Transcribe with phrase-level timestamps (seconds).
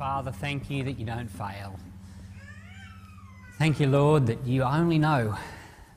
[0.00, 1.78] Father, thank you that you don't fail.
[3.58, 5.36] Thank you, Lord, that you only know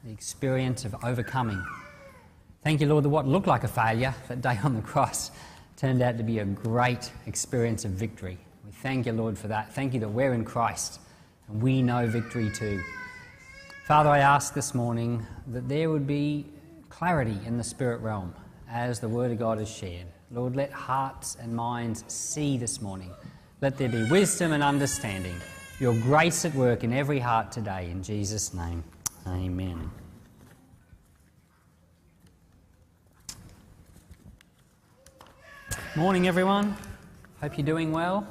[0.03, 1.65] the experience of overcoming.
[2.63, 5.31] Thank you, Lord, that what looked like a failure that day on the cross
[5.77, 8.37] turned out to be a great experience of victory.
[8.65, 9.71] We thank you, Lord, for that.
[9.73, 10.99] Thank you that we're in Christ
[11.47, 12.81] and we know victory too.
[13.87, 16.45] Father, I ask this morning that there would be
[16.89, 18.35] clarity in the spirit realm
[18.69, 20.07] as the Word of God is shared.
[20.29, 23.11] Lord, let hearts and minds see this morning.
[23.63, 25.37] Let there be wisdom and understanding.
[25.79, 27.89] Your grace at work in every heart today.
[27.89, 28.83] In Jesus' name,
[29.25, 29.89] amen.
[35.95, 36.75] Morning, everyone.
[37.39, 38.27] Hope you're doing well.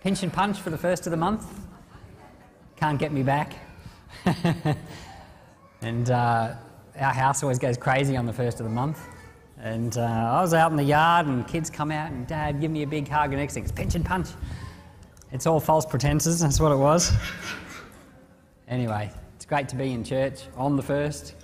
[0.00, 1.44] Pinch and punch for the first of the month.
[2.76, 3.52] Can't get me back.
[5.82, 6.54] and uh,
[7.00, 9.08] our house always goes crazy on the first of the month.
[9.66, 12.70] And uh, I was out in the yard, and kids come out, and Dad, give
[12.70, 13.32] me a big hug.
[13.32, 14.28] And next thing, it's pinch and punch.
[15.32, 17.12] It's all false pretenses, that's what it was.
[18.68, 21.34] anyway, it's great to be in church on the first.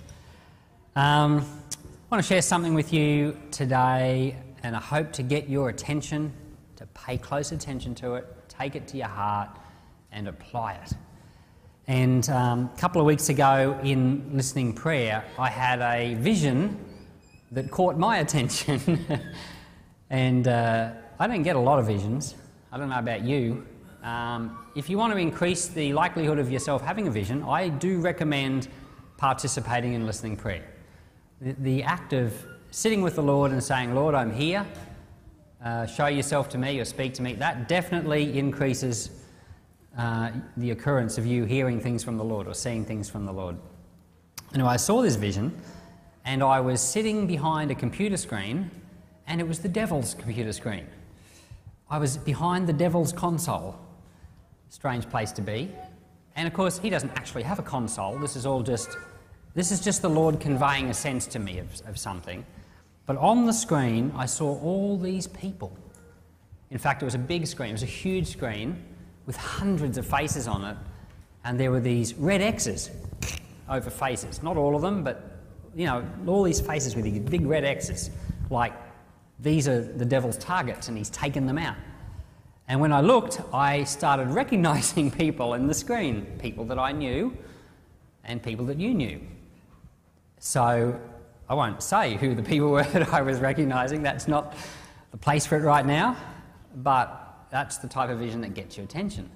[0.95, 5.67] Um, I want to share something with you today, and I hope to get your
[5.67, 6.31] attention,
[6.77, 9.49] to pay close attention to it, take it to your heart,
[10.13, 10.93] and apply it.
[11.87, 16.79] And um, a couple of weeks ago in listening prayer, I had a vision
[17.53, 19.05] that caught my attention.
[20.09, 22.35] and uh, I don't get a lot of visions.
[22.71, 23.65] I don't know about you.
[24.03, 27.99] Um, if you want to increase the likelihood of yourself having a vision, I do
[27.99, 28.67] recommend
[29.17, 30.67] participating in listening prayer.
[31.39, 32.33] The, the act of
[32.71, 34.65] sitting with the Lord and saying, Lord, I'm here,
[35.63, 39.11] uh, show yourself to me or speak to me, that definitely increases
[39.97, 43.31] uh, the occurrence of you hearing things from the Lord or seeing things from the
[43.31, 43.55] Lord.
[44.53, 45.55] Anyway, I saw this vision
[46.25, 48.71] and I was sitting behind a computer screen,
[49.27, 50.85] and it was the devil's computer screen.
[51.89, 53.79] I was behind the devil's console.
[54.69, 55.69] Strange place to be.
[56.35, 58.17] And of course, he doesn't actually have a console.
[58.17, 58.97] This is all just,
[59.53, 62.45] this is just the Lord conveying a sense to me of, of something.
[63.05, 65.77] But on the screen, I saw all these people.
[66.71, 67.69] In fact, it was a big screen.
[67.69, 68.81] It was a huge screen
[69.25, 70.77] with hundreds of faces on it.
[71.45, 72.89] And there were these red X's
[73.69, 74.41] over faces.
[74.41, 75.32] Not all of them, but
[75.75, 78.09] you know, all these faces with these big red X's,
[78.49, 78.73] like
[79.39, 81.75] these are the devil's targets and he's taken them out.
[82.67, 87.37] And when I looked, I started recognizing people in the screen, people that I knew
[88.23, 89.19] and people that you knew.
[90.39, 90.99] So
[91.49, 94.55] I won't say who the people were that I was recognizing, that's not
[95.11, 96.15] the place for it right now,
[96.77, 99.29] but that's the type of vision that gets your attention.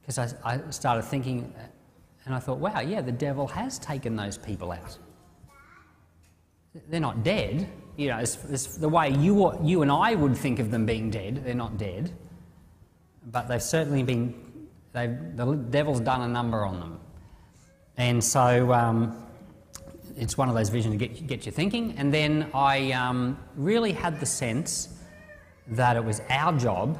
[0.00, 1.54] Because I, I started thinking,
[2.24, 4.98] and I thought, wow, yeah, the devil has taken those people out
[6.88, 7.68] they're not dead.
[7.96, 11.44] You know, it's, the way you, you and I would think of them being dead,
[11.44, 12.12] they're not dead.
[13.30, 14.34] But they've certainly been,
[14.92, 17.00] they've, the devil's done a number on them.
[17.96, 19.26] And so um,
[20.16, 21.94] it's one of those visions that get, get you thinking.
[21.98, 24.88] And then I um, really had the sense
[25.68, 26.98] that it was our job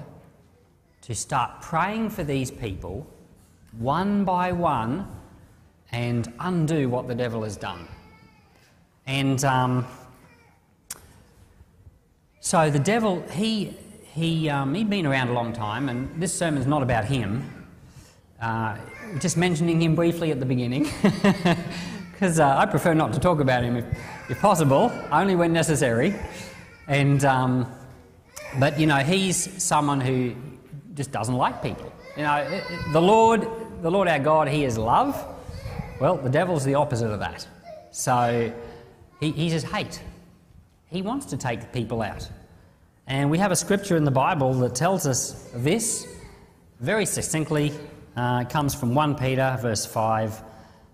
[1.03, 3.07] to start praying for these people
[3.79, 5.07] one by one
[5.93, 7.89] and undo what the devil has done.
[9.11, 9.87] And um,
[12.39, 13.77] so the devil, he,
[14.13, 17.67] he, um, he'd been around a long time, and this sermon's not about him.
[18.41, 18.77] Uh,
[19.19, 20.85] just mentioning him briefly at the beginning,
[22.13, 23.85] because uh, I prefer not to talk about him if,
[24.29, 26.15] if possible, only when necessary.
[26.87, 27.67] And, um,
[28.61, 30.37] but, you know, he's someone who
[30.95, 31.93] just doesn't like people.
[32.17, 32.61] You know,
[32.93, 33.45] the Lord,
[33.83, 35.21] the Lord our God, He is love.
[36.01, 37.45] Well, the devil's the opposite of that.
[37.91, 38.53] So
[39.21, 40.03] he, he just hate.
[40.87, 42.29] He wants to take people out.
[43.07, 46.07] And we have a scripture in the Bible that tells us this
[46.81, 47.73] very succinctly.
[48.17, 50.43] Uh, it comes from 1 Peter, verse 5,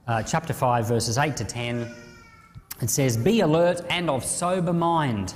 [0.06, 1.94] uh, chapter 5, verses 8 to 10.
[2.82, 5.34] It says, Be alert and of sober mind.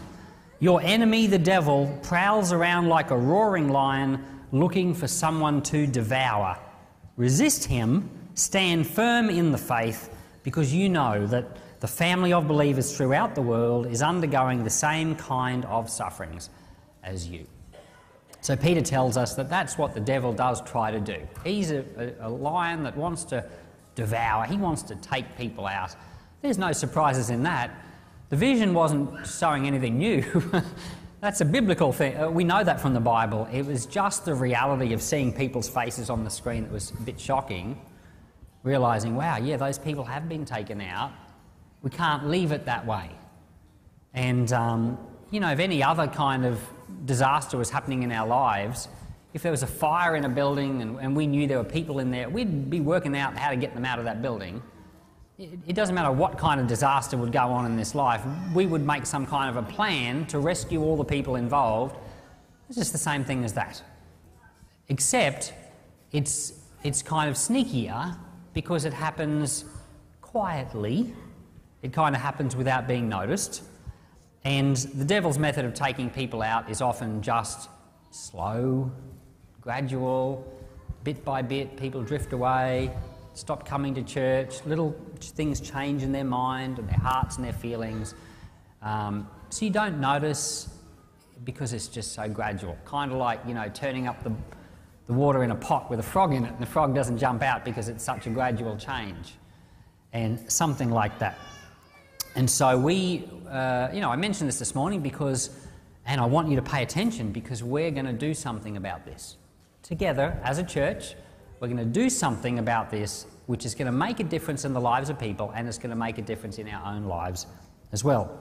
[0.59, 6.59] Your enemy, the devil, prowls around like a roaring lion looking for someone to devour.
[7.17, 12.97] Resist him, stand firm in the faith, because you know that the family of believers
[12.97, 16.51] throughout the world is undergoing the same kind of sufferings
[17.03, 17.47] as you.
[18.43, 21.17] So Peter tells us that that's what the devil does try to do.
[21.45, 21.85] He's a,
[22.21, 23.45] a, lion that wants to
[23.95, 25.95] devour, he wants to take people out.
[26.43, 27.71] There's no surprises in that.
[28.31, 30.25] The vision wasn't showing anything new.
[31.21, 32.17] That's a biblical thing.
[32.17, 33.47] Uh, we know that from the Bible.
[33.53, 37.03] It was just the reality of seeing people's faces on the screen that was a
[37.03, 37.79] bit shocking,
[38.63, 41.13] realizing, wow, yeah, those people have been taken out.
[41.83, 43.11] We can't leave it that way.
[44.15, 44.99] And, um,
[45.31, 46.61] you know, if any other kind of
[47.05, 48.89] disaster was happening in our lives,
[49.33, 52.01] if there was a fire in a building and, and we knew there were people
[52.01, 54.63] in there, we'd be working out how to get them out of that building.
[55.39, 58.23] It, it doesn't matter what kind of disaster would go on in this life,
[58.55, 61.97] we would make some kind of a plan to rescue all the people involved.
[62.69, 63.83] It's just the same thing as that.
[64.89, 65.55] Except
[66.13, 66.53] it's,
[66.83, 68.17] it's kind of sneakier
[68.53, 69.65] because it happens
[70.21, 71.15] quietly,
[71.83, 73.63] it kind of happens without being noticed.
[74.45, 77.69] And the devil's method of taking people out is often just
[78.11, 78.91] slow,
[79.61, 80.47] gradual,
[81.05, 82.91] bit by bit, people drift away,
[83.35, 87.53] stop coming to church, little things change in their mind and their hearts and their
[87.53, 88.15] feelings.
[88.83, 90.69] Um, so you don't notice
[91.45, 92.77] because it's just so gradual.
[92.85, 94.33] Kind of like, you know, turning up the,
[95.07, 97.43] the water in a pot with a frog in it and the frog doesn't jump
[97.43, 99.35] out because it's such a gradual change.
[100.13, 101.39] And something like that.
[102.35, 105.51] And so we, uh, you know, I mentioned this this morning because,
[106.07, 109.37] and I want you to pay attention because we're going to do something about this.
[109.83, 111.15] Together, as a church,
[111.59, 114.73] we're going to do something about this which is going to make a difference in
[114.73, 117.47] the lives of people and it's going to make a difference in our own lives
[117.91, 118.39] as well.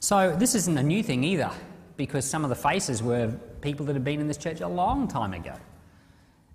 [0.00, 1.50] So, this isn't a new thing either
[1.96, 3.28] because some of the faces were
[3.60, 5.54] people that had been in this church a long time ago.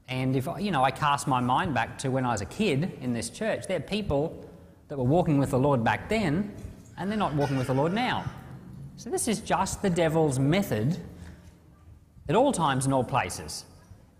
[0.08, 2.98] And if you know, I cast my mind back to when I was a kid
[3.02, 4.50] in this church, there are people
[4.92, 6.54] that were walking with the Lord back then,
[6.98, 8.26] and they're not walking with the Lord now.
[8.98, 10.98] So, this is just the devil's method
[12.28, 13.64] at all times and all places.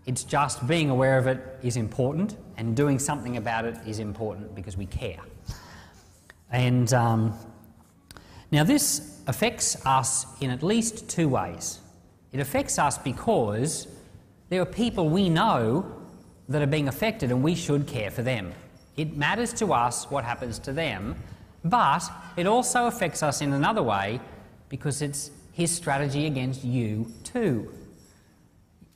[0.06, 4.54] It's just being aware of it is important, and doing something about it is important
[4.54, 5.20] because we care.
[6.50, 7.38] And um,
[8.50, 11.80] now, this affects us in at least two ways.
[12.32, 13.88] It affects us because
[14.48, 15.84] there are people we know
[16.48, 18.54] that are being affected, and we should care for them.
[18.96, 21.16] It matters to us what happens to them,
[21.64, 22.02] but
[22.36, 24.20] it also affects us in another way
[24.68, 27.72] because it's his strategy against you too.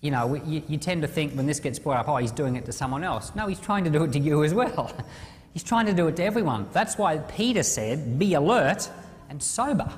[0.01, 2.57] You know, you, you, tend to think when this gets brought up, oh, he's doing
[2.57, 3.35] it to someone else.
[3.35, 4.93] No, he's trying to do it to you as well.
[5.53, 6.69] he's trying to do it to everyone.
[6.73, 8.89] That's why Peter said, be alert
[9.31, 9.91] and sober,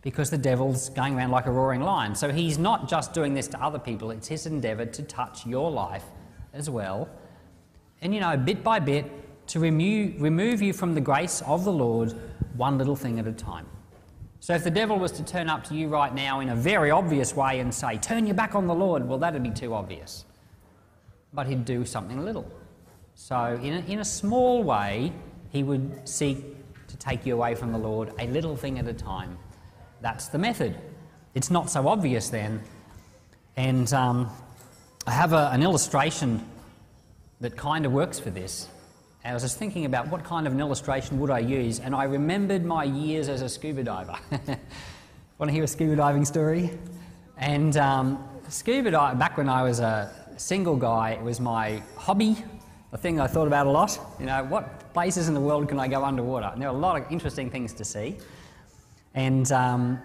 [0.00, 2.14] because the devil's going around like a roaring lion.
[2.14, 5.70] So he's not just doing this to other people, it's his endeavour to touch your
[5.70, 6.04] life
[6.52, 7.08] as well
[8.02, 9.06] and you know, bit by bit,
[9.48, 12.14] to remove, remove you from the grace of the Lord
[12.56, 13.66] one little thing at a time.
[14.38, 16.90] So if the devil was to turn up to you right now in a very
[16.90, 20.24] obvious way and say, Turn your back on the Lord, well, that'd be too obvious.
[21.32, 22.50] But he'd do something little.
[23.14, 25.12] So, in a, in a small way,
[25.50, 26.38] he would seek
[26.88, 29.36] to take you away from the Lord a little thing at a time.
[30.00, 30.78] That's the method.
[31.34, 32.62] It's not so obvious then.
[33.56, 34.30] And um,
[35.06, 36.44] I have a, an illustration
[37.40, 38.68] that kind of works for this.
[39.24, 41.94] And I was just thinking about what kind of an illustration would I use, and
[41.94, 44.16] I remembered my years as a scuba diver.
[45.38, 46.70] Want to hear a scuba diving story?
[47.36, 52.36] And um, scuba diving, back when I was a single guy, it was my hobby,
[52.90, 53.98] the thing I thought about a lot.
[54.18, 56.46] You know, what places in the world can I go underwater?
[56.46, 58.16] And there are a lot of interesting things to see.
[59.14, 60.00] And um,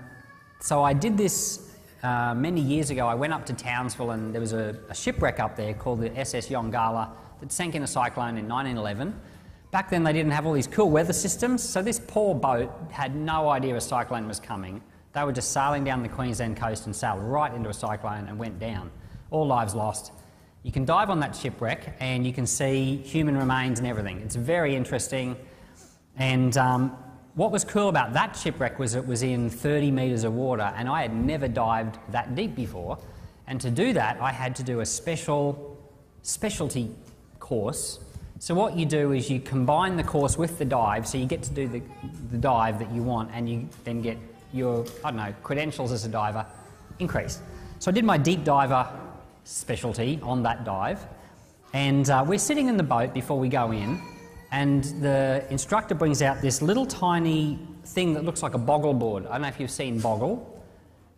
[0.59, 3.07] so I did this uh, many years ago.
[3.07, 6.17] I went up to Townsville, and there was a, a shipwreck up there called the
[6.17, 9.13] SS Yongala that sank in a cyclone in 1911.
[9.71, 13.15] Back then, they didn't have all these cool weather systems, so this poor boat had
[13.15, 14.81] no idea a cyclone was coming.
[15.13, 18.37] They were just sailing down the Queensland coast and sailed right into a cyclone and
[18.37, 18.91] went down.
[19.31, 20.11] All lives lost.
[20.63, 24.19] You can dive on that shipwreck and you can see human remains and everything.
[24.21, 25.35] It's very interesting.
[26.17, 26.97] And um,
[27.35, 30.87] what was cool about that shipwreck was it was in 30 metres of water, and
[30.87, 32.97] I had never dived that deep before.
[33.47, 35.77] And to do that, I had to do a special
[36.23, 36.89] specialty
[37.45, 37.99] course.
[38.39, 41.43] So what you do is you combine the course with the dive, so you get
[41.43, 41.81] to do the,
[42.31, 44.17] the dive that you want, and you then get
[44.51, 46.43] your, I don't know, credentials as a diver
[46.97, 47.41] increased.
[47.77, 48.89] So I did my deep diver
[49.43, 51.05] specialty on that dive,
[51.73, 54.01] and uh, we're sitting in the boat before we go in,
[54.51, 59.27] and the instructor brings out this little tiny thing that looks like a boggle board.
[59.27, 60.51] I don't know if you've seen boggle.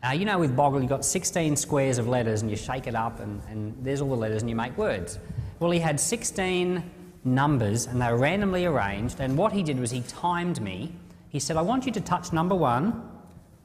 [0.06, 2.96] Uh, you know, with boggle, you've got 16 squares of letters, and you shake it
[2.96, 5.20] up, and, and there's all the letters, and you make words.
[5.60, 6.84] Well, he had 16
[7.24, 9.20] numbers and they were randomly arranged.
[9.20, 10.94] And what he did was he timed me.
[11.30, 13.10] He said, I want you to touch number one,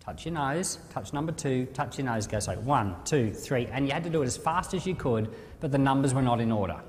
[0.00, 3.66] touch your nose, touch number two, touch your nose, go so one, two, three.
[3.66, 6.22] And you had to do it as fast as you could, but the numbers were
[6.22, 6.80] not in order.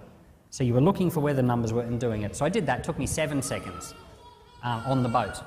[0.49, 2.35] So you were looking for where the numbers were and doing it.
[2.35, 2.79] So I did that.
[2.79, 3.93] It took me seven seconds
[4.63, 5.41] uh, on the boat.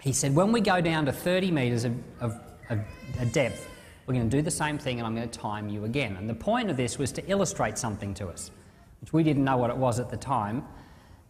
[0.00, 3.68] He said, when we go down to 30 metres of, of, of depth,
[4.06, 6.16] we're going to do the same thing and I'm going to time you again.
[6.16, 8.50] And the point of this was to illustrate something to us
[9.00, 10.64] which we didn't know what it was at the time.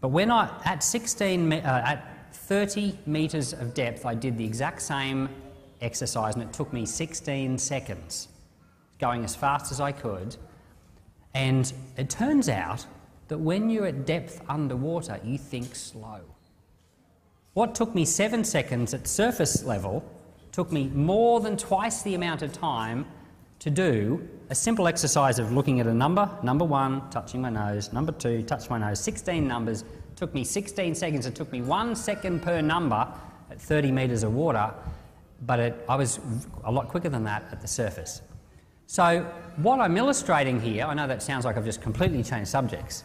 [0.01, 4.83] But when I, at 16, uh, at 30 metres of depth, I did the exact
[4.83, 5.29] same
[5.81, 8.29] exercise and it took me 16 seconds.
[8.99, 10.37] going as fast as I could.
[11.33, 12.87] And it turns out
[13.29, 16.21] that when you're at depth underwater, you think slow.
[17.55, 20.05] What took me seven seconds at surface level
[20.53, 23.07] took me more than twice the amount of time
[23.61, 27.93] to do a simple exercise of looking at a number, number one, touching my nose,
[27.93, 29.85] number two, touch my nose, 16 numbers,
[30.17, 31.25] took me 16 seconds.
[31.25, 33.07] It took me one second per number
[33.49, 34.75] at 30 metres of water,
[35.43, 36.19] but it, I was
[36.65, 38.23] a lot quicker than that at the surface.
[38.89, 39.23] So,
[39.59, 43.05] what I'm illustrating here, I know that sounds like I've just completely changed subjects.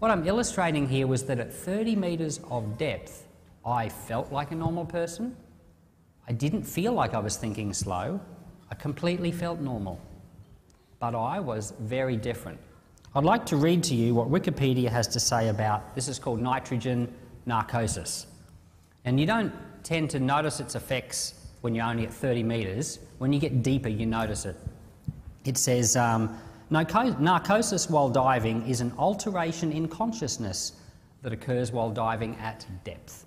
[0.00, 3.28] What I'm illustrating here was that at 30 metres of depth,
[3.64, 5.36] I felt like a normal person.
[6.26, 8.20] I didn't feel like I was thinking slow.
[8.72, 10.00] I completely felt normal.
[11.00, 12.60] But I was very different.
[13.14, 16.40] I'd like to read to you what Wikipedia has to say about this is called
[16.40, 17.12] nitrogen
[17.46, 18.26] narcosis.
[19.04, 19.52] And you don't
[19.82, 23.00] tend to notice its effects when you're only at 30 metres.
[23.18, 24.56] When you get deeper, you notice it.
[25.44, 26.38] It says um,
[26.70, 30.74] narcosis while diving is an alteration in consciousness
[31.22, 33.26] that occurs while diving at depth.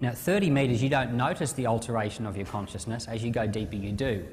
[0.00, 3.06] Now, at 30 metres, you don't notice the alteration of your consciousness.
[3.06, 4.26] As you go deeper, you do.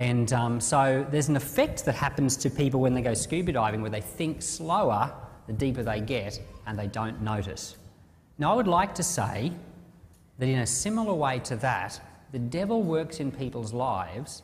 [0.00, 3.80] And um, so there's an effect that happens to people when they go scuba diving
[3.80, 5.12] where they think slower
[5.46, 7.76] the deeper they get and they don't notice.
[8.38, 9.52] Now, I would like to say
[10.38, 12.00] that in a similar way to that,
[12.32, 14.42] the devil works in people's lives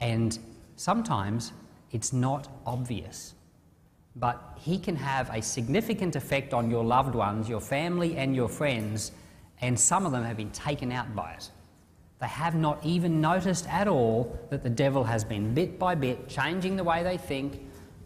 [0.00, 0.38] and
[0.78, 1.52] Sometimes
[1.90, 3.34] it's not obvious,
[4.14, 8.48] but he can have a significant effect on your loved ones, your family, and your
[8.48, 9.10] friends,
[9.60, 11.50] and some of them have been taken out by it.
[12.20, 16.28] They have not even noticed at all that the devil has been bit by bit
[16.28, 17.60] changing the way they think,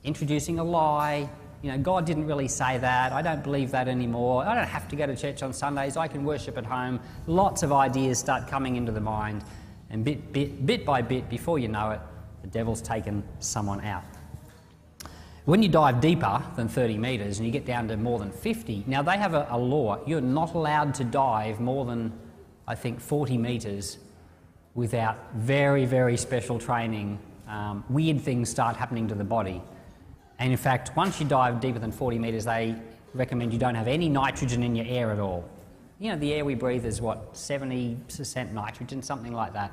[0.04, 1.28] introducing a lie.
[1.62, 3.12] You know, God didn't really say that.
[3.12, 4.44] I don't believe that anymore.
[4.44, 5.96] I don't have to go to church on Sundays.
[5.96, 7.00] I can worship at home.
[7.26, 9.44] Lots of ideas start coming into the mind,
[9.88, 12.00] and bit, bit, bit by bit, before you know it,
[12.42, 14.04] the devil's taken someone out.
[15.44, 18.84] When you dive deeper than 30 metres and you get down to more than 50,
[18.86, 19.98] now they have a, a law.
[20.06, 22.12] You're not allowed to dive more than,
[22.66, 23.98] I think, 40 metres
[24.74, 27.18] without very, very special training.
[27.48, 29.62] Um, weird things start happening to the body.
[30.38, 32.74] And in fact, once you dive deeper than 40 metres, they
[33.14, 35.48] recommend you don't have any nitrogen in your air at all.
[35.98, 39.72] You know, the air we breathe is what, 70% nitrogen, something like that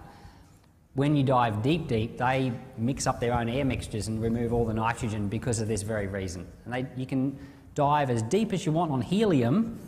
[0.99, 4.65] when you dive deep, deep, they mix up their own air mixtures and remove all
[4.65, 6.47] the nitrogen because of this very reason.
[6.65, 7.37] And they, you can
[7.75, 9.79] dive as deep as you want on helium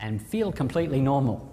[0.00, 1.49] and feel completely normal.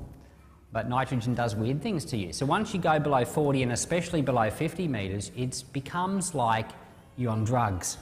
[0.72, 2.34] But nitrogen does weird things to you.
[2.34, 6.70] So once you go below 40 and especially below 50 metres, it becomes like
[7.16, 7.98] you're on drugs.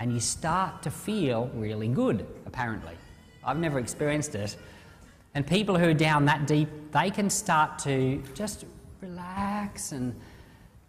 [0.00, 2.94] And you start to feel really good, apparently.
[3.44, 4.56] I've never experienced it.
[5.34, 8.64] And people who are down that deep, they can start to just
[9.00, 10.14] relax and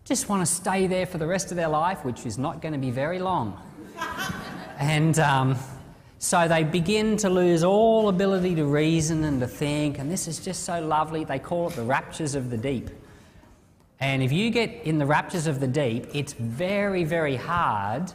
[0.06, 2.74] just want to stay there for the rest of their life, which is not going
[2.74, 3.60] to be very long.
[4.80, 5.58] and um,
[6.26, 10.40] so they begin to lose all ability to reason and to think, and this is
[10.40, 11.24] just so lovely.
[11.24, 12.90] They call it the raptures of the deep.
[14.00, 18.12] And if you get in the raptures of the deep, it's very, very hard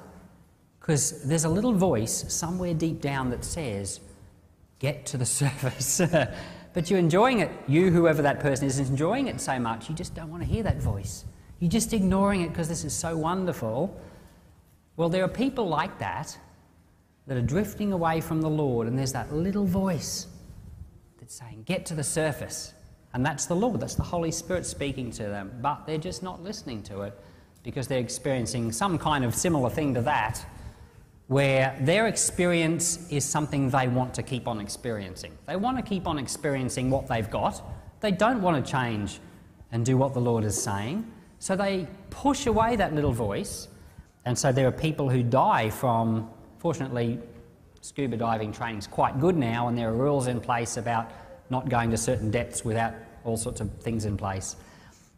[0.80, 4.00] because there's a little voice somewhere deep down that says,
[4.80, 6.00] Get to the surface.
[6.74, 7.52] but you're enjoying it.
[7.68, 10.48] You, whoever that person is, is enjoying it so much, you just don't want to
[10.48, 11.26] hear that voice.
[11.60, 13.96] You're just ignoring it because this is so wonderful.
[14.96, 16.36] Well, there are people like that
[17.30, 20.26] that are drifting away from the Lord, and there's that little voice
[21.20, 22.74] that's saying, Get to the surface.
[23.14, 26.42] And that's the Lord, that's the Holy Spirit speaking to them, but they're just not
[26.42, 27.16] listening to it
[27.62, 30.44] because they're experiencing some kind of similar thing to that
[31.28, 35.38] where their experience is something they want to keep on experiencing.
[35.46, 37.62] They want to keep on experiencing what they've got.
[38.00, 39.20] They don't want to change
[39.70, 41.08] and do what the Lord is saying.
[41.38, 43.68] So they push away that little voice.
[44.24, 46.28] And so there are people who die from,
[46.60, 47.18] fortunately,
[47.80, 51.10] scuba diving training is quite good now, and there are rules in place about
[51.48, 54.56] not going to certain depths without all sorts of things in place.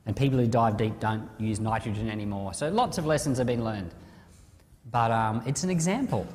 [0.07, 2.55] And people who dive deep don't use nitrogen anymore.
[2.55, 3.91] So lots of lessons have been learned.
[4.91, 6.27] But um, it's an example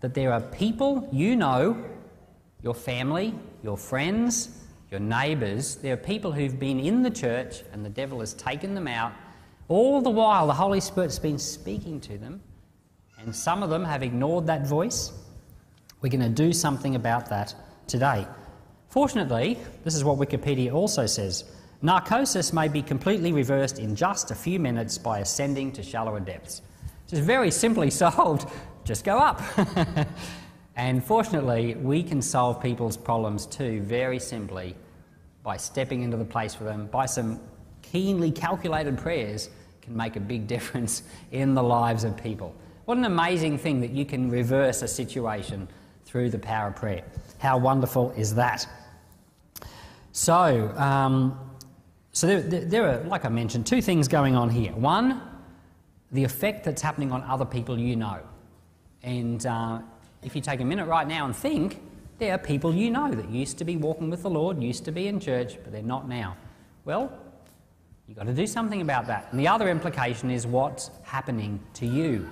[0.00, 1.82] that there are people you know,
[2.62, 4.50] your family, your friends,
[4.90, 8.74] your neighbours, there are people who've been in the church and the devil has taken
[8.74, 9.12] them out.
[9.68, 12.40] All the while, the Holy Spirit's been speaking to them,
[13.26, 15.12] and some of them have ignored that voice.
[16.00, 17.54] We're going to do something about that
[17.88, 18.26] today.
[18.88, 21.44] Fortunately, this is what Wikipedia also says
[21.82, 26.62] narcosis may be completely reversed in just a few minutes by ascending to shallower depths.
[27.08, 28.48] Just very simply solved,
[28.84, 29.42] just go up.
[30.76, 34.76] and fortunately, we can solve people's problems too very simply
[35.42, 37.40] by stepping into the place for them, by some
[37.82, 39.50] keenly calculated prayers,
[39.82, 41.02] can make a big difference
[41.32, 42.54] in the lives of people.
[42.86, 45.66] What an amazing thing that you can reverse a situation
[46.04, 47.02] through the power of prayer.
[47.38, 48.66] How wonderful is that?
[50.12, 51.36] So, um,
[52.12, 54.70] so there, there are, like I mentioned, two things going on here.
[54.72, 55.20] One,
[56.12, 58.20] the effect that's happening on other people you know.
[59.02, 59.80] And uh,
[60.22, 61.82] if you take a minute right now and think,
[62.18, 64.92] there are people you know that used to be walking with the Lord, used to
[64.92, 66.36] be in church, but they're not now.
[66.84, 67.12] Well,
[68.06, 69.26] you've got to do something about that.
[69.32, 72.28] And the other implication is what's happening to you.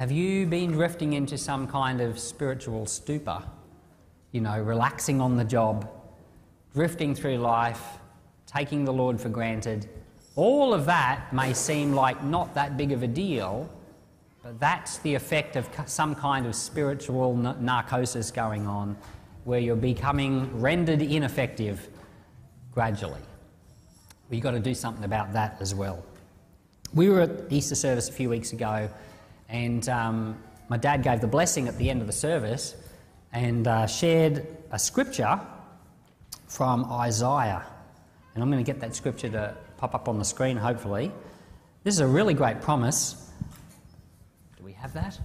[0.00, 3.42] Have you been drifting into some kind of spiritual stupor?
[4.32, 5.90] You know, relaxing on the job,
[6.72, 7.82] drifting through life,
[8.46, 9.90] taking the Lord for granted.
[10.36, 13.68] All of that may seem like not that big of a deal,
[14.42, 18.96] but that's the effect of some kind of spiritual narcosis going on
[19.44, 21.90] where you're becoming rendered ineffective
[22.72, 23.20] gradually.
[24.30, 26.02] We've got to do something about that as well.
[26.94, 28.88] We were at Easter service a few weeks ago,
[29.50, 32.76] and um, my dad gave the blessing at the end of the service
[33.32, 35.40] and uh, shared a scripture
[36.46, 37.64] from Isaiah.
[38.34, 41.10] And I'm going to get that scripture to pop up on the screen, hopefully.
[41.82, 43.30] This is a really great promise
[44.56, 45.18] Do we have that?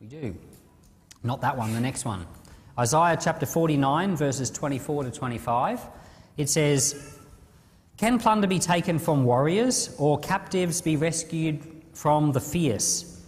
[0.00, 0.36] We do.
[1.22, 2.26] Not that one, the next one.
[2.78, 5.80] Isaiah chapter 49, verses 24 to 25.
[6.36, 7.15] It says,
[7.96, 13.22] Can plunder be taken from warriors, or captives be rescued from the fierce?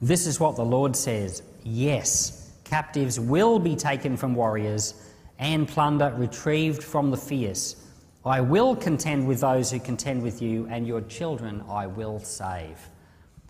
[0.00, 6.14] This is what the Lord says Yes, captives will be taken from warriors, and plunder
[6.16, 7.76] retrieved from the fierce.
[8.24, 12.78] I will contend with those who contend with you, and your children I will save.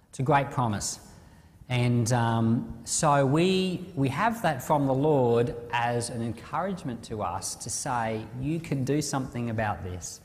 [0.08, 0.98] It's a great promise.
[1.68, 7.54] And um, so we, we have that from the Lord as an encouragement to us
[7.54, 10.20] to say, you can do something about this.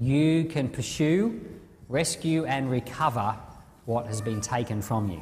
[0.00, 1.40] You can pursue,
[1.88, 3.36] rescue, and recover
[3.84, 5.20] what has been taken from you.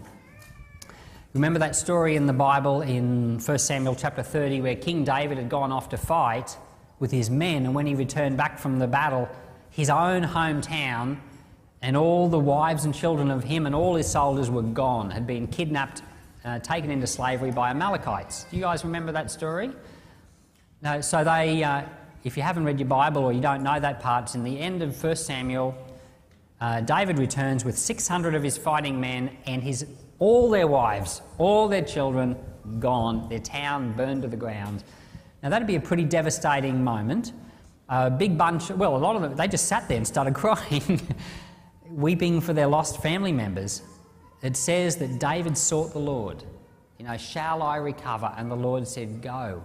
[1.33, 5.49] Remember that story in the Bible in 1 Samuel chapter 30 where King David had
[5.49, 6.59] gone off to fight
[6.99, 9.29] with his men, and when he returned back from the battle,
[9.71, 11.19] his own hometown
[11.81, 15.27] and all the wives and children of him and all his soldiers were gone, had
[15.27, 16.03] been kidnapped,
[16.45, 18.45] uh, taken into slavery by Amalekites.
[18.51, 19.71] Do you guys remember that story?
[20.83, 21.83] No, so they, uh,
[22.27, 24.59] if you haven't read your Bible or you don't know that part, it's in the
[24.59, 25.77] end of 1 Samuel.
[26.61, 29.87] Uh, David returns with 600 of his fighting men and his,
[30.19, 32.37] all their wives, all their children
[32.81, 34.83] gone, their town burned to the ground.
[35.41, 37.33] Now, that'd be a pretty devastating moment.
[37.89, 41.01] A big bunch, well, a lot of them, they just sat there and started crying
[41.89, 43.83] weeping for their lost family members,
[44.43, 46.43] it says that David sought the Lord.
[46.99, 48.35] You know, shall I recover?
[48.37, 49.63] And the Lord said, Go.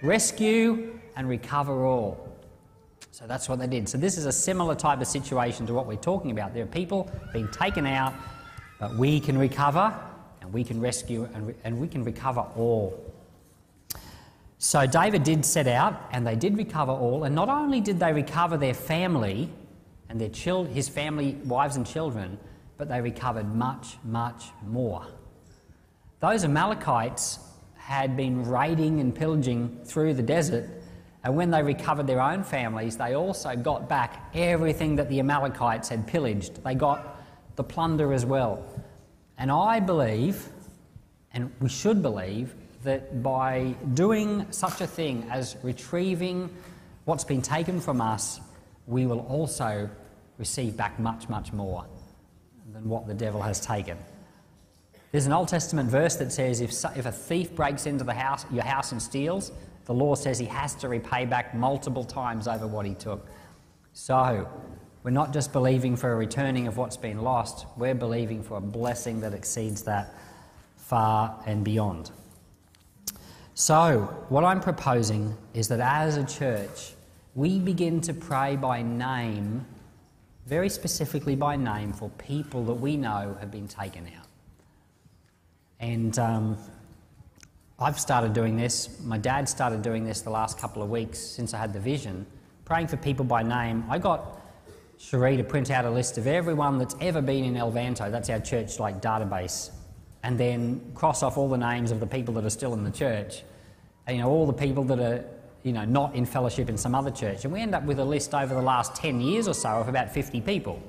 [0.00, 2.28] Rescue and recover all.
[3.10, 3.88] So that's what they did.
[3.88, 6.54] So this is a similar type of situation to what we're talking about.
[6.54, 8.14] There are people being taken out,
[8.80, 9.94] but we can recover
[10.40, 12.98] and we can rescue and, re- and we can recover all.
[14.58, 17.24] So David did set out and they did recover all.
[17.24, 19.50] And not only did they recover their family,
[20.12, 22.38] and their chil- his family, wives and children,
[22.76, 25.06] but they recovered much, much more.
[26.20, 27.38] Those Amalekites
[27.76, 30.68] had been raiding and pillaging through the desert,
[31.24, 35.88] and when they recovered their own families, they also got back everything that the Amalekites
[35.88, 36.62] had pillaged.
[36.64, 37.20] They got
[37.56, 38.64] the plunder as well.
[39.38, 40.48] And I believe,
[41.32, 46.50] and we should believe, that by doing such a thing as retrieving
[47.04, 48.40] what's been taken from us,
[48.86, 49.88] we will also
[50.38, 51.84] receive back much, much more
[52.72, 53.96] than what the devil has taken.
[55.12, 58.44] There's an Old Testament verse that says if, if a thief breaks into the house,
[58.50, 59.52] your house and steals,
[59.84, 63.26] the law says he has to repay back multiple times over what he took.
[63.92, 64.48] So,
[65.02, 68.60] we're not just believing for a returning of what's been lost, we're believing for a
[68.60, 70.14] blessing that exceeds that
[70.76, 72.10] far and beyond.
[73.54, 76.94] So, what I'm proposing is that as a church,
[77.34, 79.66] we begin to pray by name
[80.46, 84.26] very specifically by name for people that we know have been taken out.
[85.78, 86.58] And um,
[87.82, 89.00] I've started doing this.
[89.02, 92.24] My dad started doing this the last couple of weeks since I had the vision,
[92.64, 93.84] praying for people by name.
[93.90, 94.40] I got
[94.98, 98.08] Cherie to print out a list of everyone that's ever been in Elvanto.
[98.08, 99.70] That's our church like database,
[100.22, 102.90] and then cross off all the names of the people that are still in the
[102.90, 103.42] church.
[104.06, 105.24] And, you know, all the people that are
[105.64, 107.44] you know, not in fellowship in some other church.
[107.44, 109.88] And we end up with a list over the last 10 years or so of
[109.88, 110.82] about 50 people.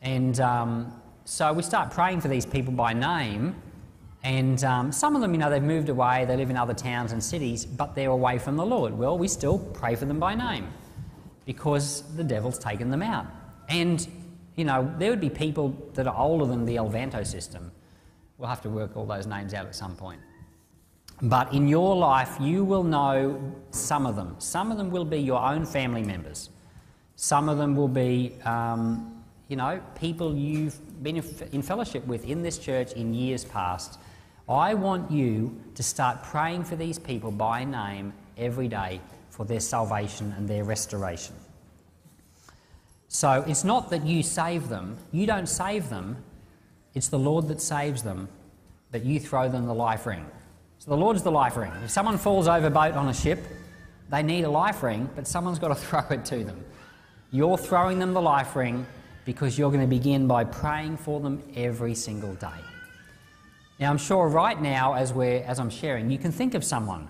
[0.00, 0.92] And um,
[1.24, 3.54] so we start praying for these people by name.
[4.24, 7.12] And um, some of them, you know, they've moved away, they live in other towns
[7.12, 8.92] and cities, but they're away from the Lord.
[8.98, 10.72] Well, we still pray for them by name.
[11.48, 13.24] because the devil's taken them out.
[13.70, 14.06] And,
[14.54, 17.72] you know, there would be people that are older than the Elvanto system.
[18.36, 20.20] We'll have to work all those names out at some point.
[21.22, 24.36] But in your life, you will know some of them.
[24.38, 26.50] Some of them will be your own family members.
[27.16, 32.42] Some of them will be, um, you know, people you've been in fellowship with in
[32.42, 33.98] this church in years past.
[34.48, 39.60] I want you to start praying for these people by name every day for their
[39.60, 41.34] salvation and their restoration.
[43.08, 46.16] So it's not that you save them, you don't save them,
[46.94, 48.28] it's the Lord that saves them,
[48.90, 50.24] but you throw them the life ring.
[50.78, 51.72] So the Lord's the life ring.
[51.84, 53.40] If someone falls overboard on a ship,
[54.10, 56.64] they need a life ring, but someone's got to throw it to them.
[57.30, 58.86] You're throwing them the life ring
[59.26, 62.48] because you're going to begin by praying for them every single day.
[63.78, 67.08] Now, I'm sure right now, as, we're, as I'm sharing, you can think of someone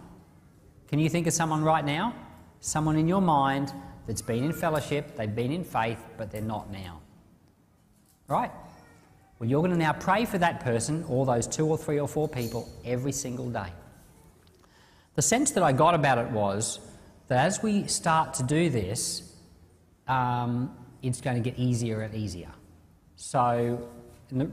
[0.88, 2.14] can you think of someone right now?
[2.60, 3.72] Someone in your mind
[4.06, 7.00] that's been in fellowship, they've been in faith, but they're not now.
[8.26, 8.50] Right?
[9.38, 12.08] Well, you're going to now pray for that person or those two or three or
[12.08, 13.70] four people every single day.
[15.14, 16.80] The sense that I got about it was
[17.28, 19.34] that as we start to do this,
[20.08, 22.50] um, it's going to get easier and easier.
[23.16, 23.90] So,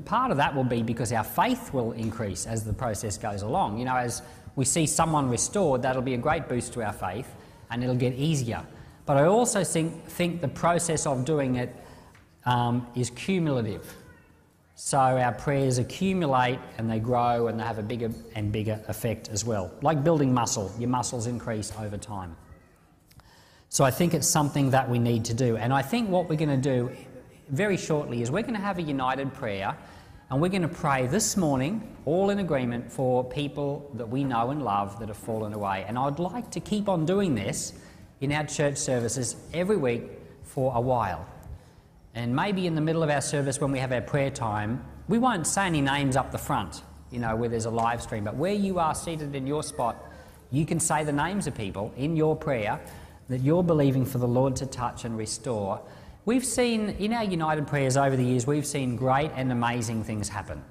[0.06, 3.78] part of that will be because our faith will increase as the process goes along.
[3.78, 4.22] You know, as
[4.56, 7.28] we see someone restored, that'll be a great boost to our faith
[7.70, 8.64] and it'll get easier.
[9.06, 11.76] But I also think, think the process of doing it
[12.46, 13.94] um, is cumulative.
[14.76, 19.30] So our prayers accumulate and they grow and they have a bigger and bigger effect
[19.30, 19.72] as well.
[19.82, 22.36] Like building muscle, your muscles increase over time.
[23.70, 25.58] So I think it's something that we need to do.
[25.58, 26.92] And I think what we're going to do
[27.49, 29.77] very shortly is we're going to have a united prayer
[30.29, 34.49] and we're going to pray this morning, all in agreement, for people that we know
[34.49, 35.86] and love that have fallen away.
[35.88, 37.73] And I'd like to keep on doing this
[38.21, 40.03] in our church services every week
[40.41, 41.27] for a while.
[42.15, 45.19] And maybe in the middle of our service, when we have our prayer time, we
[45.19, 46.81] won't say any names up the front,
[47.12, 48.23] you know, where there's a live stream.
[48.23, 50.03] But where you are seated in your spot,
[50.49, 52.79] you can say the names of people in your prayer
[53.29, 55.81] that you're believing for the Lord to touch and restore
[56.26, 60.28] We've seen in our United Prayers over the years, we've seen great and amazing things
[60.28, 60.64] happen.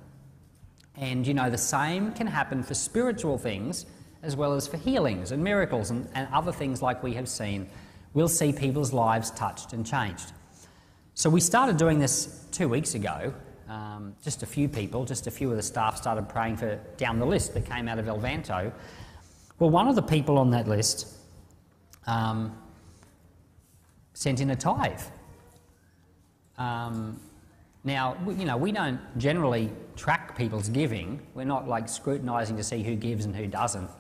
[0.97, 3.87] And you know, the same can happen for spiritual things
[4.25, 7.69] as well as for healings and miracles and, and other things like we have seen.
[8.14, 10.33] We'll see people's lives touched and changed.
[11.14, 13.33] So we started doing this two weeks ago.
[13.69, 17.21] Um, just a few people, just a few of the staff started praying for down
[17.21, 18.73] the list that came out of Elvanto.
[19.61, 21.07] Well, one of the people on that list
[22.09, 22.59] um,
[24.14, 25.01] sent in a tithe.
[26.59, 27.21] Um,
[27.85, 31.21] now, you know, we don't generally track people's giving.
[31.35, 33.90] We're not like scrutinising to see who gives and who doesn't.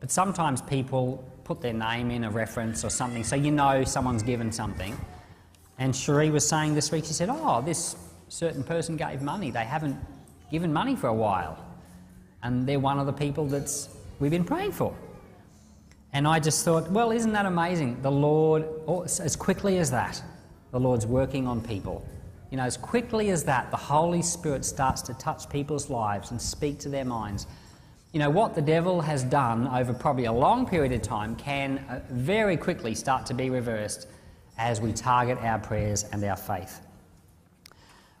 [0.00, 4.22] But sometimes people put their name in a reference or something, so you know someone's
[4.22, 4.96] given something.
[5.78, 7.96] And Cherie was saying this week, she said, Oh, this
[8.28, 9.50] certain person gave money.
[9.50, 9.96] They haven't
[10.50, 11.58] given money for a while.
[12.42, 13.88] And they're one of the people that's
[14.18, 14.94] we've been praying for.
[16.12, 18.02] And I just thought, well, isn't that amazing?
[18.02, 18.64] The Lord,
[19.06, 20.22] as quickly as that,
[20.72, 22.04] the Lord's working on people.
[22.50, 26.40] You know, as quickly as that, the Holy Spirit starts to touch people's lives and
[26.40, 27.46] speak to their minds.
[28.12, 31.78] You know, what the devil has done over probably a long period of time can
[31.78, 34.06] uh, very quickly start to be reversed
[34.58, 36.80] as we target our prayers and our faith.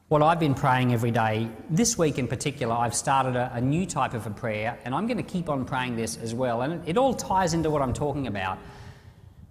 [0.08, 3.86] What I've been praying every day, this week in particular, I've started a, a new
[3.86, 6.62] type of a prayer, and I'm going to keep on praying this as well.
[6.62, 8.58] And it, it all ties into what I'm talking about.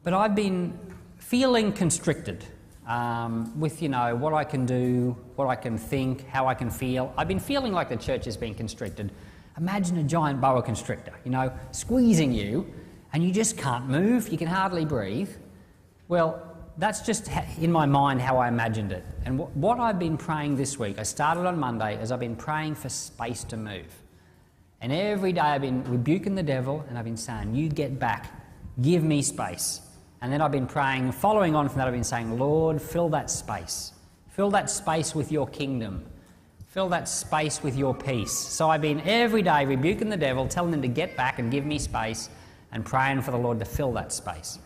[0.03, 0.77] But I've been
[1.17, 2.45] feeling constricted
[2.91, 6.69] um, with you know what I can do, what I can think, how I can
[6.69, 7.13] feel.
[7.17, 9.13] I've been feeling like the church has been constricted.
[9.57, 12.67] Imagine a giant boa constrictor, you know, squeezing you,
[13.13, 14.27] and you just can't move.
[14.27, 15.29] You can hardly breathe.
[16.09, 16.45] Well,
[16.77, 19.05] that's just in my mind how I imagined it.
[19.23, 22.75] And what I've been praying this week, I started on Monday, as I've been praying
[22.75, 24.01] for space to move.
[24.81, 28.31] And every day I've been rebuking the devil, and I've been saying, "You get back,
[28.81, 29.79] give me space."
[30.21, 33.31] And then I've been praying, following on from that, I've been saying, Lord, fill that
[33.31, 33.93] space.
[34.29, 36.05] Fill that space with your kingdom.
[36.67, 38.31] Fill that space with your peace.
[38.31, 41.65] So I've been every day rebuking the devil, telling him to get back and give
[41.65, 42.29] me space,
[42.71, 44.59] and praying for the Lord to fill that space.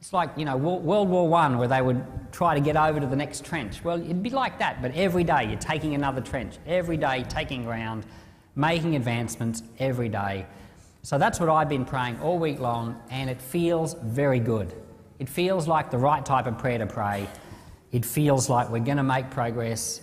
[0.00, 3.06] It's like, you know, World War One, where they would try to get over to
[3.06, 3.84] the next trench.
[3.84, 6.56] Well, it'd be like that, but every day you're taking another trench.
[6.66, 8.06] Every day taking ground,
[8.54, 10.46] making advancements every day.
[11.02, 14.72] So that's what I've been praying all week long, and it feels very good.
[15.18, 17.28] It feels like the right type of prayer to pray.
[17.92, 20.02] It feels like we're going to make progress.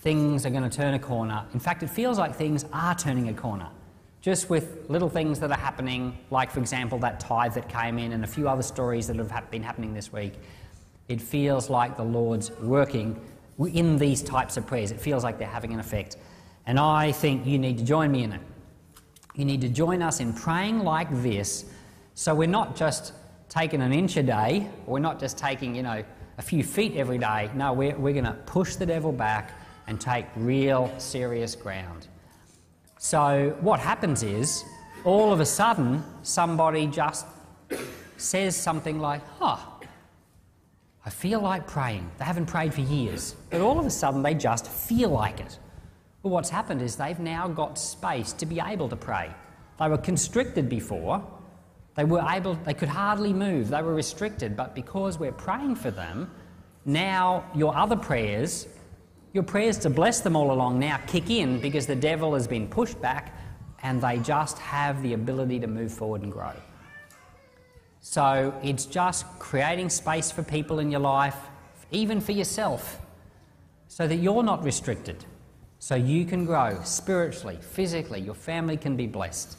[0.00, 1.44] Things are going to turn a corner.
[1.54, 3.68] In fact, it feels like things are turning a corner.
[4.20, 8.12] Just with little things that are happening, like, for example, that tithe that came in
[8.12, 10.34] and a few other stories that have been happening this week.
[11.08, 13.20] it feels like the Lord's working
[13.58, 14.92] in these types of prayers.
[14.92, 16.16] It feels like they're having an effect.
[16.66, 18.40] And I think you need to join me in it.
[19.34, 21.64] You need to join us in praying like this
[22.14, 23.14] so we're not just
[23.52, 26.02] taking an inch a day, we're not just taking, you know,
[26.38, 27.50] a few feet every day.
[27.54, 29.52] No, we're, we're going to push the devil back
[29.86, 32.08] and take real serious ground.
[32.96, 34.64] So, what happens is,
[35.04, 37.26] all of a sudden, somebody just
[38.16, 39.58] says something like, huh,
[41.04, 42.10] I feel like praying.
[42.18, 45.58] They haven't prayed for years, but all of a sudden they just feel like it.
[46.22, 49.30] Well, what's happened is they've now got space to be able to pray.
[49.78, 51.22] They were constricted before.
[51.94, 53.68] They were able, they could hardly move.
[53.68, 56.30] They were restricted, but because we're praying for them,
[56.84, 58.66] now your other prayers
[59.32, 62.68] your prayers to bless them all along now kick in because the devil has been
[62.68, 63.38] pushed back
[63.82, 66.52] and they just have the ability to move forward and grow.
[68.00, 71.36] So it's just creating space for people in your life,
[71.90, 73.00] even for yourself,
[73.88, 75.24] so that you're not restricted,
[75.78, 79.56] so you can grow spiritually, physically, your family can be blessed.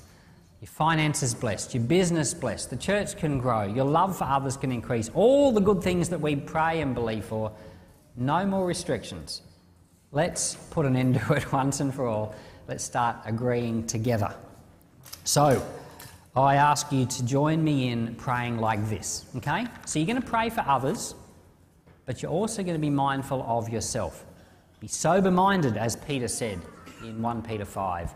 [0.63, 4.71] Your finances blessed, your business blessed, the church can grow, your love for others can
[4.71, 5.11] increase.
[5.13, 7.51] All the good things that we pray and believe for,
[8.15, 9.41] no more restrictions.
[10.13, 12.33] Let's put an end to it once and for all.
[12.69, 14.33] Let's start agreeing together.
[15.25, 15.61] So,
[16.33, 19.65] I ask you to join me in praying like this, okay?
[19.85, 21.13] So, you're going to pray for others,
[22.05, 24.25] but you're also going to be mindful of yourself.
[24.79, 26.61] Be sober minded, as Peter said
[27.03, 28.13] in 1 Peter 5.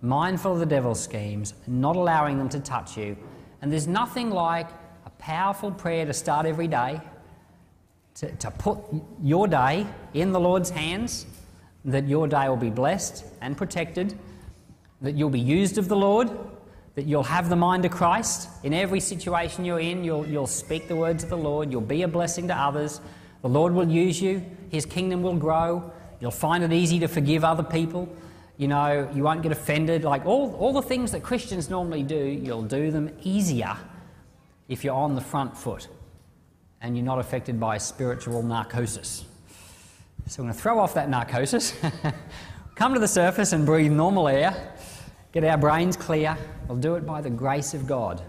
[0.00, 3.16] Mindful of the devil's schemes, not allowing them to touch you.
[3.62, 4.68] And there's nothing like
[5.04, 7.00] a powerful prayer to start every day
[8.18, 8.78] to, to put
[9.22, 11.26] your day in the Lord's hands,
[11.84, 14.18] that your day will be blessed and protected,
[15.00, 16.28] that you'll be used of the Lord,
[16.96, 18.48] that you'll have the mind of Christ.
[18.64, 22.02] In every situation you're in, you'll, you'll speak the words of the Lord, you'll be
[22.02, 23.00] a blessing to others.
[23.42, 27.44] The Lord will use you, His kingdom will grow, you'll find it easy to forgive
[27.44, 28.08] other people.
[28.58, 30.04] You know, you won't get offended.
[30.04, 33.76] Like all, all the things that Christians normally do, you'll do them easier
[34.68, 35.88] if you're on the front foot
[36.82, 39.24] and you're not affected by spiritual narcosis.
[40.26, 41.74] So I'm going to throw off that narcosis,
[42.74, 44.74] come to the surface and breathe normal air,
[45.32, 46.36] get our brains clear.
[46.68, 48.22] We'll do it by the grace of God.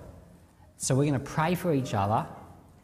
[0.77, 2.25] So we're going to pray for each other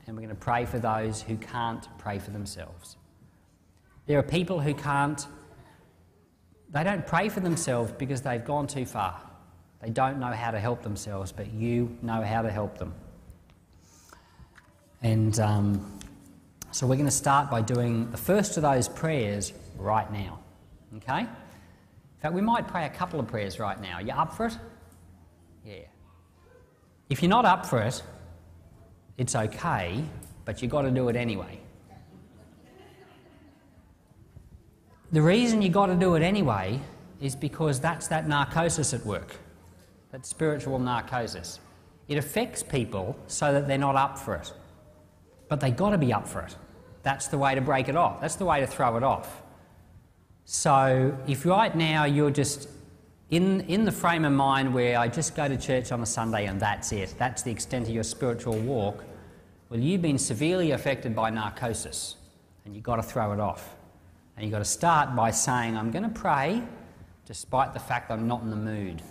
[0.06, 2.98] and we're going to pray for those who can't pray for themselves.
[4.06, 5.26] There are people who can't,
[6.76, 9.22] they don't pray for themselves because they've gone too far.
[9.82, 12.94] They don't know how to help themselves, but you know how to help them.
[15.02, 16.00] And um,
[16.72, 20.40] so we're going to start by doing the first of those prayers right now.
[20.98, 21.22] Okay?
[21.22, 21.28] In
[22.22, 24.00] fact, we might pray a couple of prayers right now.
[24.00, 24.58] You up for it?
[25.66, 25.76] Yeah.
[27.10, 28.04] If you're not up for it,
[29.18, 30.04] it's okay,
[30.44, 31.58] but you've got to do it anyway.
[35.16, 36.80] The reason you've got to do it anyway
[37.22, 39.38] is because that's that narcosis at work,
[40.12, 41.60] that spiritual narcosis.
[42.08, 44.52] It affects people so that they're not up for it
[45.48, 46.56] but they got to be up for it.
[47.04, 48.22] That's the way to break it off.
[48.22, 49.42] That's the way to throw it off.
[50.46, 52.70] So if right now you're just
[53.30, 56.46] in, in the frame of mind where I just go to church on a Sunday
[56.46, 59.04] and that's it, that's the extent of your spiritual walk,
[59.70, 62.16] well, you've been severely affected by narcosis
[62.66, 63.76] and you've got to throw it off.
[64.36, 66.62] And you've got to start by saying, I'm going to pray
[67.26, 69.02] despite the fact I'm not in the mood.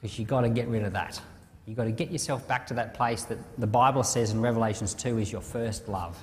[0.00, 1.20] Because you've got to get rid of that.
[1.66, 4.94] You've got to get yourself back to that place that the Bible says in Revelations
[4.94, 6.16] 2 is your first love.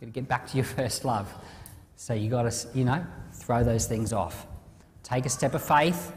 [0.00, 1.32] You've got to get back to your first love.
[1.96, 4.46] So you've got to, you know, throw those things off.
[5.02, 6.12] Take a step of faith,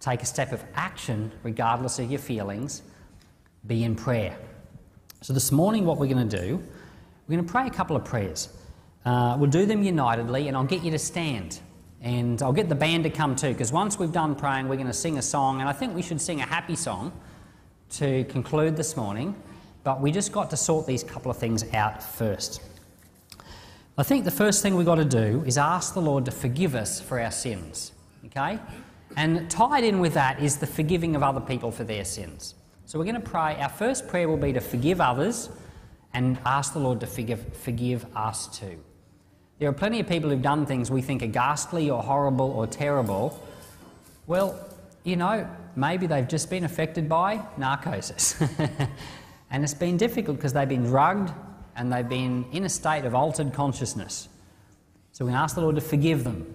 [0.00, 2.82] take a step of action, regardless of your feelings.
[3.66, 4.38] Be in prayer.
[5.20, 6.62] So this morning, what we're going to do,
[7.26, 8.48] we're going to pray a couple of prayers.
[9.04, 11.60] Uh, we'll do them unitedly, and I'll get you to stand.
[12.00, 14.86] And I'll get the band to come too, because once we've done praying, we're going
[14.86, 17.12] to sing a song, and I think we should sing a happy song
[17.90, 19.34] to conclude this morning,
[19.82, 22.60] but we just got to sort these couple of things out first.
[23.96, 26.76] I think the first thing we've got to do is ask the Lord to forgive
[26.76, 27.92] us for our sins.
[28.26, 28.60] Okay?
[29.16, 32.54] And tied in with that is the forgiving of other people for their sins.
[32.86, 33.56] So we're going to pray.
[33.56, 35.50] Our first prayer will be to forgive others
[36.14, 38.78] and ask the Lord to forgive, forgive us too.
[39.58, 42.66] There are plenty of people who've done things we think are ghastly or horrible or
[42.66, 43.42] terrible.
[44.26, 44.58] Well,
[45.04, 48.40] you know, maybe they've just been affected by narcosis.
[49.50, 51.32] and it's been difficult because they've been drugged
[51.76, 54.28] and they've been in a state of altered consciousness.
[55.12, 56.54] So we ask the Lord to forgive them.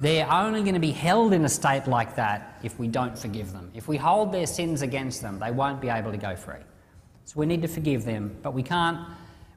[0.00, 3.52] They're only going to be held in a state like that if we don't forgive
[3.52, 3.70] them.
[3.74, 6.62] If we hold their sins against them, they won't be able to go free.
[7.26, 8.98] So we need to forgive them, but we can't,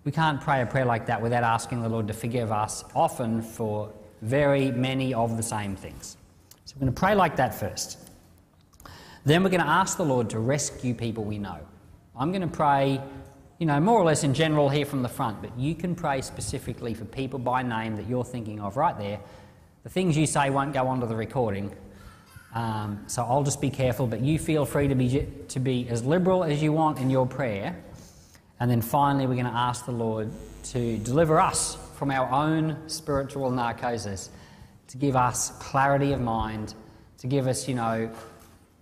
[0.04, 3.42] We can't pray a prayer like that without asking the Lord to forgive us, often
[3.42, 6.18] for very many of the same things.
[6.66, 7.98] So we're going to pray like that first.
[9.26, 11.60] Then we're going to ask the Lord to rescue people we know.
[12.16, 13.02] I'm going to pray,
[13.60, 16.22] you know, more or less in general here from the front, but you can pray
[16.22, 19.20] specifically for people by name that you're thinking of right there.
[19.84, 21.74] The things you say won't go onto the recording,
[22.54, 26.04] um, so I'll just be careful, but you feel free to be, to be as
[26.04, 27.76] liberal as you want in your prayer.
[28.64, 30.32] And then finally, we're going to ask the Lord
[30.72, 34.30] to deliver us from our own spiritual narcosis,
[34.88, 36.74] to give us clarity of mind,
[37.18, 38.10] to give us, you know,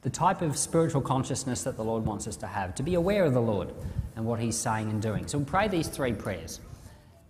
[0.04, 3.26] the type of spiritual consciousness that the Lord wants us to have, to be aware
[3.26, 3.74] of the Lord
[4.16, 5.26] and what He's saying and doing.
[5.26, 6.60] So we'll pray these three prayers.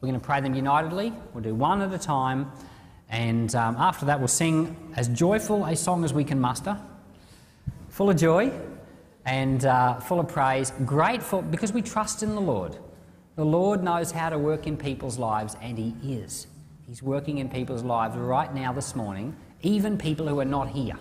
[0.01, 1.13] We're going to pray them unitedly.
[1.33, 2.51] We'll do one at a time.
[3.07, 6.77] And um, after that, we'll sing as joyful a song as we can muster,
[7.87, 8.51] full of joy
[9.25, 12.77] and uh, full of praise, grateful because we trust in the Lord.
[13.35, 16.47] The Lord knows how to work in people's lives, and He is.
[16.87, 20.97] He's working in people's lives right now this morning, even people who are not here.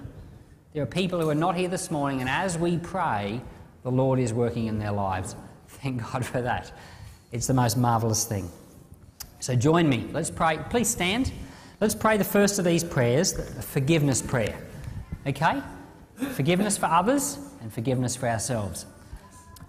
[0.72, 3.40] There are people who are not here this morning, and as we pray,
[3.82, 5.34] the Lord is working in their lives.
[5.68, 6.72] Thank God for that.
[7.32, 8.48] It's the most marvellous thing.
[9.40, 10.06] So join me.
[10.12, 10.58] Let's pray.
[10.68, 11.32] Please stand.
[11.80, 14.60] Let's pray the first of these prayers, the forgiveness prayer.
[15.26, 15.62] Okay?
[16.34, 18.86] Forgiveness for others and forgiveness for ourselves.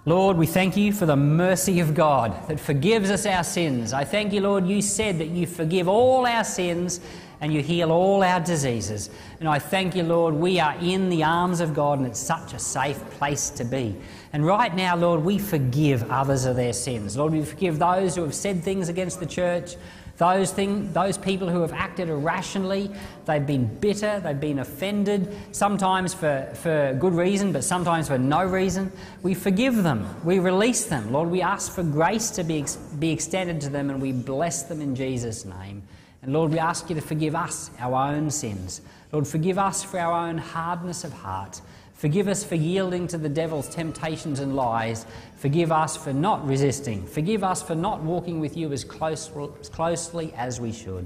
[0.06, 3.93] Lord, we thank you for the mercy of God that forgives us our sins.
[3.93, 6.99] I thank you, Lord, you said that you forgive all our sins
[7.39, 9.12] and you heal all our diseases.
[9.39, 12.54] And I thank you, Lord, we are in the arms of God and it's such
[12.54, 13.95] a safe place to be.
[14.34, 17.15] And right now, Lord, we forgive others of their sins.
[17.15, 19.75] Lord, we forgive those who have said things against the church,
[20.21, 22.91] those, thing, those people who have acted irrationally,
[23.25, 28.45] they've been bitter, they've been offended, sometimes for, for good reason, but sometimes for no
[28.45, 28.91] reason.
[29.23, 31.12] We forgive them, we release them.
[31.12, 32.63] Lord, we ask for grace to be,
[32.99, 35.81] be extended to them, and we bless them in Jesus' name.
[36.21, 38.81] And Lord, we ask you to forgive us our own sins.
[39.12, 41.62] Lord, forgive us for our own hardness of heart.
[42.01, 45.05] Forgive us for yielding to the devil's temptations and lies.
[45.35, 47.05] Forgive us for not resisting.
[47.05, 51.05] Forgive us for not walking with you as, close, as closely as we should.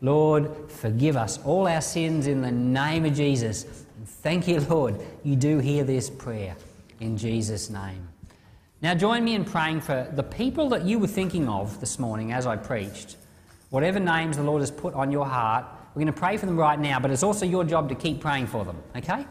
[0.00, 3.84] Lord, forgive us all our sins in the name of Jesus.
[4.04, 6.56] Thank you, Lord, you do hear this prayer
[6.98, 8.08] in Jesus' name.
[8.80, 12.32] Now, join me in praying for the people that you were thinking of this morning
[12.32, 13.16] as I preached.
[13.70, 16.58] Whatever names the Lord has put on your heart, we're going to pray for them
[16.58, 19.24] right now, but it's also your job to keep praying for them, okay?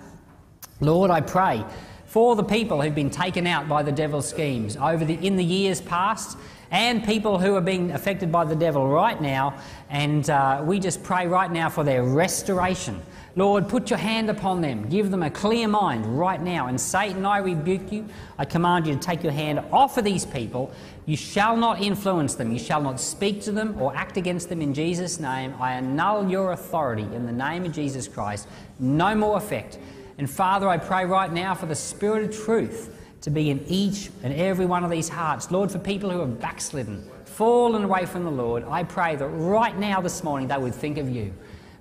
[0.82, 1.64] Lord, I pray
[2.06, 5.44] for the people who've been taken out by the devil's schemes over the, in the
[5.44, 6.40] years past
[6.72, 9.60] and people who are being affected by the devil right now.
[9.92, 13.00] And uh, we just pray right now for their restoration.
[13.36, 14.90] Lord, put your hand upon them.
[14.90, 16.66] Give them a clear mind right now.
[16.66, 18.08] And Satan, I rebuke you.
[18.40, 20.74] I command you to take your hand off of these people.
[21.06, 22.52] You shall not influence them.
[22.52, 25.54] You shall not speak to them or act against them in Jesus' name.
[25.60, 28.48] I annul your authority in the name of Jesus Christ.
[28.80, 29.78] No more effect.
[30.22, 34.12] And Father, I pray right now for the Spirit of truth to be in each
[34.22, 35.50] and every one of these hearts.
[35.50, 39.76] Lord, for people who have backslidden, fallen away from the Lord, I pray that right
[39.76, 41.34] now this morning they would think of you.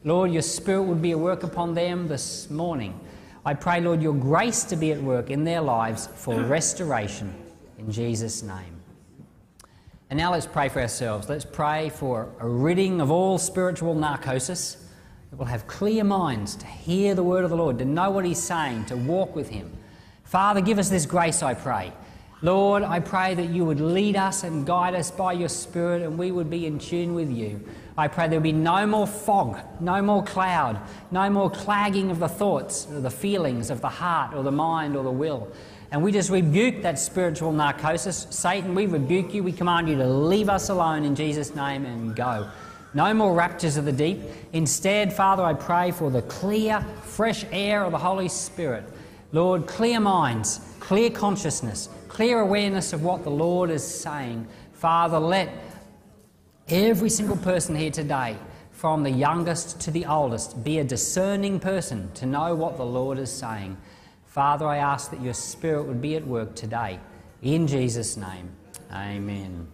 [0.05, 2.98] Lord, your Spirit would be at work upon them this morning.
[3.44, 7.35] I pray, Lord, your grace to be at work in their lives for restoration
[7.76, 8.81] in Jesus' name.
[10.09, 11.29] And now let's pray for ourselves.
[11.29, 14.79] Let's pray for a ridding of all spiritual narcosis
[15.30, 18.24] that we'll have clear minds to hear the word of the Lord, to know what
[18.24, 19.70] He's saying, to walk with Him.
[20.24, 21.92] Father, give us this grace, I pray.
[22.42, 26.18] Lord, I pray that you would lead us and guide us by your Spirit and
[26.18, 27.60] we would be in tune with you.
[27.98, 32.18] I pray there will be no more fog, no more cloud, no more clagging of
[32.18, 35.52] the thoughts or the feelings of the heart or the mind or the will.
[35.92, 38.26] And we just rebuke that spiritual narcosis.
[38.30, 39.42] Satan, we rebuke you.
[39.42, 42.48] We command you to leave us alone in Jesus' name and go.
[42.92, 44.20] No more raptures of the deep.
[44.53, 48.85] Instead, Father, I pray for the clear, fresh air of the Holy Spirit.
[49.33, 54.49] Lord, clear minds, clear consciousness, clear awareness of what the Lord is saying.
[54.72, 55.51] Father, let
[56.68, 58.36] every single person here today,
[58.72, 63.18] from the youngest to the oldest, be a discerning person to know what the Lord
[63.18, 63.76] is saying.
[64.26, 66.99] Father, I ask that your Spirit would be at work today.
[67.43, 68.51] In Jesus' name,
[68.91, 69.68] amen.